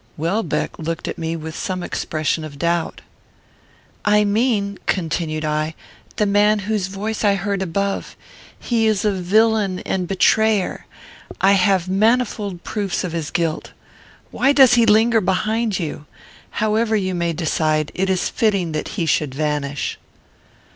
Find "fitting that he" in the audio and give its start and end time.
18.27-19.05